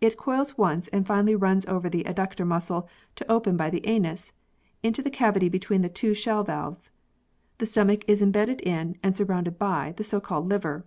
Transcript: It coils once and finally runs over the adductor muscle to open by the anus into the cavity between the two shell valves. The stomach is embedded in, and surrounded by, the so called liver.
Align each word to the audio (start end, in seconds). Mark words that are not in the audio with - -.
It 0.00 0.16
coils 0.16 0.56
once 0.56 0.86
and 0.86 1.04
finally 1.04 1.34
runs 1.34 1.66
over 1.66 1.90
the 1.90 2.04
adductor 2.04 2.46
muscle 2.46 2.88
to 3.16 3.28
open 3.28 3.56
by 3.56 3.68
the 3.68 3.84
anus 3.84 4.32
into 4.84 5.02
the 5.02 5.10
cavity 5.10 5.48
between 5.48 5.80
the 5.80 5.88
two 5.88 6.14
shell 6.14 6.44
valves. 6.44 6.90
The 7.58 7.66
stomach 7.66 8.04
is 8.08 8.22
embedded 8.22 8.60
in, 8.60 8.96
and 9.02 9.16
surrounded 9.16 9.58
by, 9.58 9.94
the 9.96 10.04
so 10.04 10.20
called 10.20 10.48
liver. 10.48 10.86